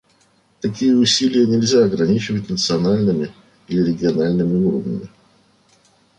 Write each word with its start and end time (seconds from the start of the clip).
Такие 0.61 0.95
усилия 0.97 1.45
нельзя 1.45 1.85
ограничивать 1.85 2.49
национальными 2.49 3.31
или 3.67 3.83
региональными 3.91 4.65
уровнями. 4.65 5.07